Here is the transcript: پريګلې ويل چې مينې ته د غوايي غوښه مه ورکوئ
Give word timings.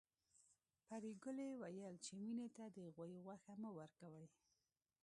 پريګلې 0.87 1.49
ويل 1.61 1.95
چې 2.05 2.13
مينې 2.23 2.47
ته 2.55 2.63
د 2.75 2.77
غوايي 2.95 3.19
غوښه 3.25 3.53
مه 3.61 3.69
ورکوئ 3.77 4.27